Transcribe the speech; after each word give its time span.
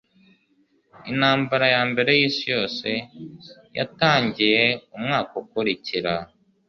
Intambara 1.11 1.65
ya 1.75 1.81
Mbere 1.91 2.11
y'Isi 2.19 2.45
Yose 2.55 2.89
yatangiye 3.77 4.61
umwaka 4.95 5.31
ukurikira. 5.43 6.13